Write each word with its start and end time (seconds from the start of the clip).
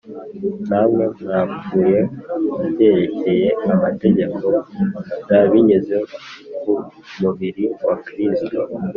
Namwe 0.69 1.03
mwapfuye 1.21 1.99
ku 2.53 2.59
byerekeye 2.71 3.47
amategeko 3.73 4.45
r 5.27 5.29
binyuze 5.51 5.97
ku 6.61 6.71
mubiri 7.21 7.63
wa 7.87 7.95
kristo 8.05 8.59